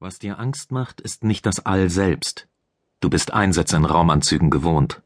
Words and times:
Was 0.00 0.20
dir 0.20 0.38
Angst 0.38 0.70
macht, 0.70 1.00
ist 1.00 1.24
nicht 1.24 1.44
das 1.44 1.66
All 1.66 1.90
selbst. 1.90 2.46
Du 3.00 3.10
bist 3.10 3.32
Einsätze 3.32 3.74
in 3.74 3.84
Raumanzügen 3.84 4.48
gewohnt. 4.48 5.02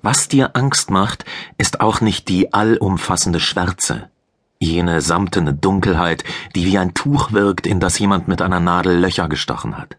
Was 0.00 0.28
dir 0.28 0.54
Angst 0.54 0.92
macht, 0.92 1.24
ist 1.58 1.80
auch 1.80 2.00
nicht 2.00 2.28
die 2.28 2.54
allumfassende 2.54 3.40
Schwärze, 3.40 4.08
jene 4.60 5.00
samtene 5.00 5.54
Dunkelheit, 5.54 6.22
die 6.54 6.66
wie 6.66 6.78
ein 6.78 6.94
Tuch 6.94 7.32
wirkt, 7.32 7.66
in 7.66 7.80
das 7.80 7.98
jemand 7.98 8.28
mit 8.28 8.42
einer 8.42 8.60
Nadel 8.60 8.96
Löcher 8.96 9.28
gestochen 9.28 9.76
hat. 9.76 9.96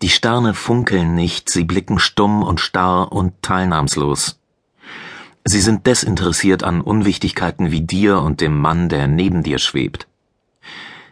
Die 0.00 0.08
Sterne 0.08 0.54
funkeln 0.54 1.14
nicht, 1.14 1.50
sie 1.50 1.64
blicken 1.64 1.98
stumm 1.98 2.42
und 2.42 2.58
starr 2.58 3.12
und 3.12 3.42
teilnahmslos. 3.42 4.40
Sie 5.44 5.60
sind 5.60 5.86
desinteressiert 5.86 6.62
an 6.62 6.80
Unwichtigkeiten 6.80 7.70
wie 7.70 7.82
dir 7.82 8.22
und 8.22 8.40
dem 8.40 8.58
Mann, 8.58 8.88
der 8.88 9.08
neben 9.08 9.42
dir 9.42 9.58
schwebt. 9.58 10.07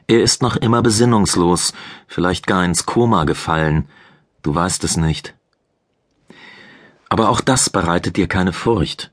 Er 0.08 0.22
ist 0.22 0.40
noch 0.40 0.56
immer 0.56 0.82
besinnungslos, 0.82 1.72
vielleicht 2.06 2.46
gar 2.46 2.64
ins 2.64 2.86
Koma 2.86 3.24
gefallen, 3.24 3.88
du 4.42 4.54
weißt 4.54 4.84
es 4.84 4.96
nicht. 4.96 5.34
Aber 7.08 7.28
auch 7.28 7.40
das 7.40 7.70
bereitet 7.70 8.16
dir 8.16 8.28
keine 8.28 8.52
Furcht. 8.52 9.10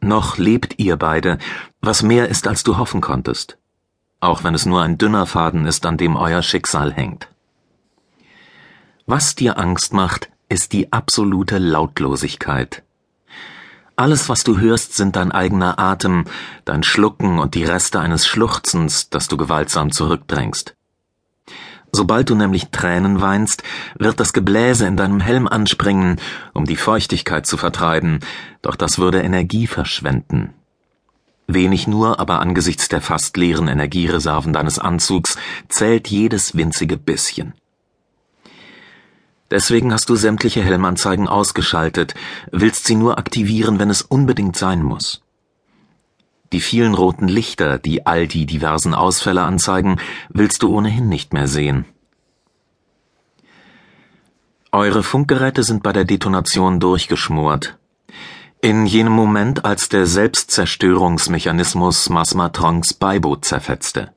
Noch 0.00 0.36
lebt 0.36 0.78
ihr 0.78 0.96
beide, 0.96 1.38
was 1.80 2.02
mehr 2.02 2.28
ist, 2.28 2.48
als 2.48 2.64
du 2.64 2.76
hoffen 2.76 3.00
konntest, 3.00 3.58
auch 4.20 4.42
wenn 4.44 4.54
es 4.54 4.66
nur 4.66 4.82
ein 4.82 4.98
dünner 4.98 5.26
Faden 5.26 5.66
ist, 5.66 5.86
an 5.86 5.96
dem 5.96 6.16
euer 6.16 6.42
Schicksal 6.42 6.92
hängt. 6.92 7.28
Was 9.06 9.36
dir 9.36 9.58
Angst 9.58 9.92
macht, 9.92 10.30
ist 10.48 10.72
die 10.72 10.92
absolute 10.92 11.58
Lautlosigkeit. 11.58 12.82
Alles, 13.98 14.28
was 14.28 14.44
du 14.44 14.58
hörst, 14.58 14.94
sind 14.94 15.16
dein 15.16 15.32
eigener 15.32 15.78
Atem, 15.78 16.26
dein 16.66 16.82
Schlucken 16.82 17.38
und 17.38 17.54
die 17.54 17.64
Reste 17.64 17.98
eines 17.98 18.26
Schluchzens, 18.26 19.08
das 19.08 19.26
du 19.26 19.38
gewaltsam 19.38 19.90
zurückdrängst. 19.90 20.76
Sobald 21.92 22.28
du 22.28 22.34
nämlich 22.34 22.68
Tränen 22.68 23.22
weinst, 23.22 23.62
wird 23.98 24.20
das 24.20 24.34
Gebläse 24.34 24.86
in 24.86 24.98
deinem 24.98 25.20
Helm 25.20 25.48
anspringen, 25.48 26.20
um 26.52 26.66
die 26.66 26.76
Feuchtigkeit 26.76 27.46
zu 27.46 27.56
vertreiben, 27.56 28.20
doch 28.60 28.76
das 28.76 28.98
würde 28.98 29.22
Energie 29.22 29.66
verschwenden. 29.66 30.52
Wenig 31.46 31.86
nur, 31.86 32.20
aber 32.20 32.40
angesichts 32.40 32.88
der 32.88 33.00
fast 33.00 33.38
leeren 33.38 33.66
Energiereserven 33.66 34.52
deines 34.52 34.78
Anzugs 34.78 35.38
zählt 35.68 36.08
jedes 36.08 36.54
winzige 36.54 36.98
bisschen. 36.98 37.54
Deswegen 39.50 39.92
hast 39.92 40.08
du 40.08 40.16
sämtliche 40.16 40.62
Helmanzeigen 40.62 41.28
ausgeschaltet, 41.28 42.14
willst 42.50 42.86
sie 42.86 42.96
nur 42.96 43.18
aktivieren, 43.18 43.78
wenn 43.78 43.90
es 43.90 44.02
unbedingt 44.02 44.56
sein 44.56 44.82
muss. 44.82 45.22
Die 46.52 46.60
vielen 46.60 46.94
roten 46.94 47.28
Lichter, 47.28 47.78
die 47.78 48.06
all 48.06 48.26
die 48.26 48.46
diversen 48.46 48.94
Ausfälle 48.94 49.42
anzeigen, 49.42 49.98
willst 50.28 50.62
du 50.62 50.74
ohnehin 50.74 51.08
nicht 51.08 51.32
mehr 51.32 51.48
sehen. 51.48 51.84
Eure 54.72 55.02
Funkgeräte 55.02 55.62
sind 55.62 55.82
bei 55.82 55.92
der 55.92 56.04
Detonation 56.04 56.80
durchgeschmort. 56.80 57.78
In 58.60 58.86
jenem 58.86 59.12
Moment, 59.12 59.64
als 59.64 59.88
der 59.88 60.06
Selbstzerstörungsmechanismus 60.06 62.10
Masmatrons 62.10 62.94
Beiboot 62.94 63.44
zerfetzte. 63.44 64.12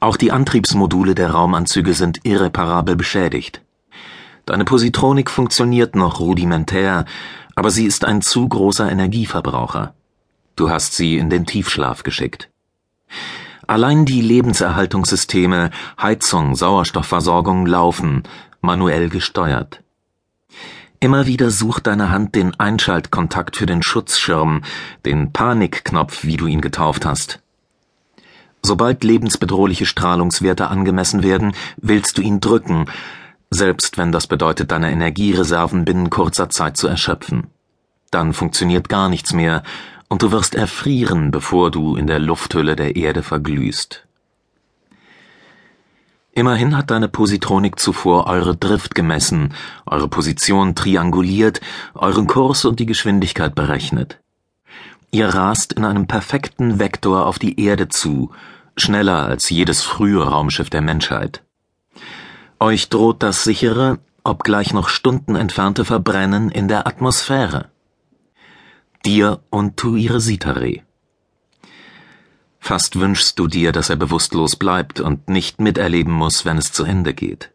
Auch 0.00 0.16
die 0.16 0.32
Antriebsmodule 0.32 1.14
der 1.14 1.30
Raumanzüge 1.30 1.94
sind 1.94 2.20
irreparabel 2.24 2.96
beschädigt. 2.96 3.62
Deine 4.46 4.64
Positronik 4.64 5.28
funktioniert 5.28 5.96
noch 5.96 6.20
rudimentär, 6.20 7.04
aber 7.56 7.72
sie 7.72 7.84
ist 7.84 8.04
ein 8.04 8.22
zu 8.22 8.48
großer 8.48 8.88
Energieverbraucher. 8.88 9.92
Du 10.54 10.70
hast 10.70 10.94
sie 10.94 11.18
in 11.18 11.30
den 11.30 11.46
Tiefschlaf 11.46 12.04
geschickt. 12.04 12.48
Allein 13.66 14.04
die 14.04 14.20
Lebenserhaltungssysteme, 14.20 15.70
Heizung, 16.00 16.54
Sauerstoffversorgung 16.54 17.66
laufen, 17.66 18.22
manuell 18.60 19.08
gesteuert. 19.08 19.82
Immer 21.00 21.26
wieder 21.26 21.50
sucht 21.50 21.88
deine 21.88 22.10
Hand 22.10 22.36
den 22.36 22.54
Einschaltkontakt 22.54 23.56
für 23.56 23.66
den 23.66 23.82
Schutzschirm, 23.82 24.62
den 25.04 25.32
Panikknopf, 25.32 26.22
wie 26.22 26.36
du 26.36 26.46
ihn 26.46 26.60
getauft 26.60 27.04
hast. 27.04 27.40
Sobald 28.62 29.02
lebensbedrohliche 29.02 29.86
Strahlungswerte 29.86 30.68
angemessen 30.68 31.24
werden, 31.24 31.52
willst 31.76 32.16
du 32.18 32.22
ihn 32.22 32.40
drücken, 32.40 32.86
selbst 33.50 33.98
wenn 33.98 34.12
das 34.12 34.26
bedeutet, 34.26 34.72
deine 34.72 34.90
Energiereserven 34.90 35.84
binnen 35.84 36.10
kurzer 36.10 36.50
Zeit 36.50 36.76
zu 36.76 36.88
erschöpfen. 36.88 37.48
Dann 38.10 38.32
funktioniert 38.32 38.88
gar 38.88 39.08
nichts 39.08 39.32
mehr, 39.32 39.62
und 40.08 40.22
du 40.22 40.30
wirst 40.30 40.54
erfrieren, 40.54 41.30
bevor 41.30 41.70
du 41.70 41.96
in 41.96 42.06
der 42.06 42.18
Lufthülle 42.18 42.76
der 42.76 42.96
Erde 42.96 43.22
verglühst. 43.22 44.06
Immerhin 46.32 46.76
hat 46.76 46.90
deine 46.90 47.08
Positronik 47.08 47.78
zuvor 47.78 48.26
eure 48.26 48.54
Drift 48.54 48.94
gemessen, 48.94 49.54
eure 49.86 50.06
Position 50.06 50.74
trianguliert, 50.74 51.62
euren 51.94 52.26
Kurs 52.26 52.66
und 52.66 52.78
die 52.78 52.84
Geschwindigkeit 52.84 53.54
berechnet. 53.54 54.20
Ihr 55.10 55.28
rast 55.28 55.72
in 55.72 55.86
einem 55.86 56.06
perfekten 56.06 56.78
Vektor 56.78 57.26
auf 57.26 57.38
die 57.38 57.58
Erde 57.58 57.88
zu, 57.88 58.32
schneller 58.76 59.24
als 59.24 59.48
jedes 59.48 59.82
frühe 59.82 60.22
Raumschiff 60.22 60.68
der 60.68 60.82
Menschheit. 60.82 61.42
Euch 62.58 62.88
droht 62.88 63.22
das 63.22 63.44
sichere, 63.44 63.98
obgleich 64.24 64.72
noch 64.72 64.88
Stunden 64.88 65.36
entfernte 65.36 65.84
Verbrennen 65.84 66.50
in 66.50 66.68
der 66.68 66.86
Atmosphäre. 66.86 67.68
Dir 69.04 69.40
und 69.50 69.76
Tuire 69.76 70.20
Sitare. 70.20 70.80
Fast 72.58 72.98
wünschst 72.98 73.38
du 73.38 73.46
dir, 73.46 73.72
dass 73.72 73.90
er 73.90 73.96
bewusstlos 73.96 74.56
bleibt 74.56 75.00
und 75.00 75.28
nicht 75.28 75.60
miterleben 75.60 76.12
muss, 76.12 76.46
wenn 76.46 76.56
es 76.56 76.72
zu 76.72 76.84
Ende 76.84 77.12
geht. 77.12 77.52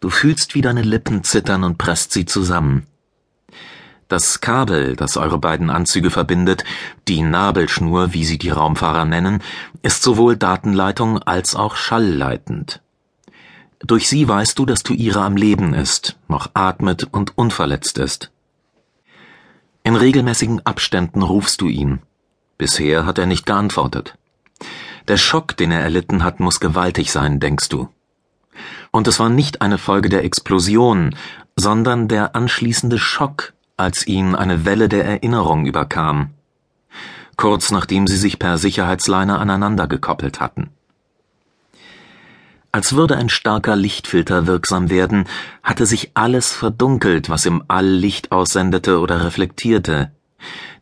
Du 0.00 0.10
fühlst, 0.10 0.54
wie 0.54 0.62
deine 0.62 0.82
Lippen 0.82 1.24
zittern 1.24 1.64
und 1.64 1.76
presst 1.76 2.12
sie 2.12 2.24
zusammen. 2.24 2.86
Das 4.06 4.40
Kabel, 4.40 4.94
das 4.94 5.16
eure 5.16 5.38
beiden 5.38 5.70
Anzüge 5.70 6.10
verbindet, 6.10 6.62
die 7.08 7.20
Nabelschnur, 7.20 8.14
wie 8.14 8.24
sie 8.24 8.38
die 8.38 8.50
Raumfahrer 8.50 9.04
nennen, 9.04 9.42
ist 9.82 10.02
sowohl 10.04 10.36
Datenleitung 10.36 11.18
als 11.18 11.56
auch 11.56 11.74
schallleitend. 11.74 12.80
Durch 13.80 14.08
sie 14.08 14.28
weißt 14.28 14.58
du, 14.58 14.66
dass 14.66 14.82
Tuira 14.82 15.24
am 15.24 15.36
Leben 15.36 15.72
ist, 15.72 16.18
noch 16.28 16.50
atmet 16.54 17.06
und 17.12 17.38
unverletzt 17.38 17.98
ist. 17.98 18.30
In 19.84 19.96
regelmäßigen 19.96 20.66
Abständen 20.66 21.22
rufst 21.22 21.60
du 21.60 21.66
ihn. 21.68 22.00
Bisher 22.58 23.06
hat 23.06 23.18
er 23.18 23.26
nicht 23.26 23.46
geantwortet. 23.46 24.18
Der 25.06 25.16
Schock, 25.16 25.56
den 25.56 25.70
er 25.70 25.80
erlitten 25.80 26.24
hat, 26.24 26.40
muss 26.40 26.60
gewaltig 26.60 27.12
sein, 27.12 27.40
denkst 27.40 27.68
du. 27.68 27.88
Und 28.90 29.06
es 29.06 29.20
war 29.20 29.28
nicht 29.28 29.62
eine 29.62 29.78
Folge 29.78 30.08
der 30.08 30.24
Explosion, 30.24 31.14
sondern 31.56 32.08
der 32.08 32.34
anschließende 32.34 32.98
Schock, 32.98 33.54
als 33.76 34.06
ihn 34.06 34.34
eine 34.34 34.64
Welle 34.64 34.88
der 34.88 35.04
Erinnerung 35.04 35.66
überkam. 35.66 36.30
Kurz 37.36 37.70
nachdem 37.70 38.08
sie 38.08 38.16
sich 38.16 38.40
per 38.40 38.58
Sicherheitsleine 38.58 39.38
aneinander 39.38 39.86
gekoppelt 39.86 40.40
hatten. 40.40 40.70
Als 42.70 42.94
würde 42.94 43.16
ein 43.16 43.30
starker 43.30 43.76
Lichtfilter 43.76 44.46
wirksam 44.46 44.90
werden, 44.90 45.24
hatte 45.62 45.86
sich 45.86 46.10
alles 46.14 46.52
verdunkelt, 46.52 47.30
was 47.30 47.46
im 47.46 47.64
All 47.68 47.86
Licht 47.86 48.30
aussendete 48.30 49.00
oder 49.00 49.24
reflektierte. 49.24 50.12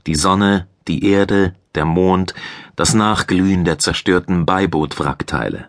Die 0.06 0.16
Sonne, 0.16 0.66
die 0.88 1.04
Erde, 1.04 1.54
der 1.74 1.84
Mond, 1.84 2.34
das 2.74 2.92
Nachglühen 2.94 3.64
der 3.64 3.78
zerstörten 3.78 4.46
Beibootwrackteile. 4.46 5.68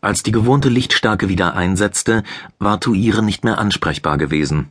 Als 0.00 0.22
die 0.22 0.32
gewohnte 0.32 0.68
Lichtstärke 0.68 1.28
wieder 1.28 1.54
einsetzte, 1.54 2.22
war 2.58 2.80
Tuire 2.80 3.22
nicht 3.22 3.44
mehr 3.44 3.58
ansprechbar 3.58 4.16
gewesen. 4.16 4.68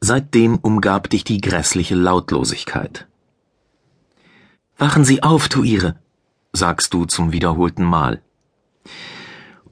Seitdem 0.00 0.56
umgab 0.56 1.10
dich 1.10 1.24
die 1.24 1.40
grässliche 1.40 1.96
Lautlosigkeit. 1.96 3.08
Wachen 4.78 5.04
Sie 5.04 5.24
auf, 5.24 5.48
Tuire, 5.48 5.96
sagst 6.52 6.94
du 6.94 7.04
zum 7.04 7.32
wiederholten 7.32 7.82
Mal. 7.82 8.22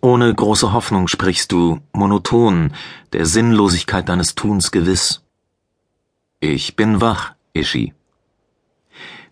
Ohne 0.00 0.34
große 0.34 0.72
Hoffnung 0.72 1.08
sprichst 1.08 1.52
du, 1.52 1.80
monoton, 1.92 2.72
der 3.12 3.26
Sinnlosigkeit 3.26 4.08
deines 4.08 4.34
Tuns 4.34 4.70
gewiss. 4.70 5.22
Ich 6.40 6.76
bin 6.76 7.00
wach, 7.00 7.34
Ishi. 7.54 7.94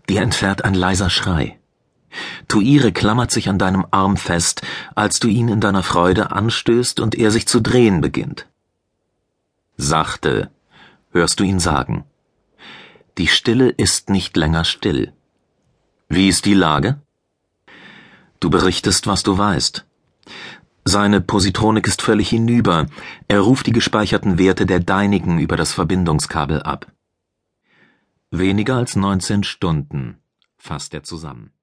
Dir 0.09 0.23
entfährt 0.23 0.65
ein 0.65 0.75
leiser 0.75 1.11
Schrei. 1.11 1.59
Tuire 2.49 2.93
klammert 2.93 3.31
sich 3.31 3.49
an 3.49 3.59
deinem 3.59 3.87
Arm 3.91 4.17
fest, 4.17 4.63
als 4.95 5.21
du 5.21 5.29
ihn 5.29 5.49
in 5.49 5.61
deiner 5.61 5.83
Freude 5.83 6.33
anstößt 6.33 7.01
und 7.01 7.15
er 7.15 7.31
sich 7.31 7.47
zu 7.47 7.61
drehen 7.61 8.01
beginnt. 8.01 8.47
Sachte, 9.77 10.51
hörst 11.11 11.41
du 11.41 11.45
ihn 11.45 11.59
sagen. 11.59 12.05
Die 13.19 13.29
Stille 13.29 13.69
ist 13.69 14.11
nicht 14.11 14.37
länger 14.37 14.65
still. 14.65 15.13
Wie 16.09 16.29
ist 16.29 16.45
die 16.45 16.55
Lage? 16.55 17.01
Du 18.45 18.51
berichtest, 18.51 19.07
was 19.07 19.23
du 19.23 19.39
weißt. 19.39 19.87
Seine 20.85 21.23
Positronik 21.23 21.87
ist 21.87 22.03
völlig 22.03 22.29
hinüber. 22.29 22.89
Er 23.27 23.41
ruft 23.41 23.67
die 23.67 23.73
gespeicherten 23.73 24.37
Werte 24.37 24.67
der 24.67 24.81
deinigen 24.81 25.39
über 25.39 25.57
das 25.57 25.73
Verbindungskabel 25.73 26.63
ab. 26.63 26.93
Weniger 28.31 28.77
als 28.77 28.97
19 28.97 29.45
Stunden, 29.45 30.19
fasst 30.59 30.93
er 30.93 31.03
zusammen. 31.03 31.54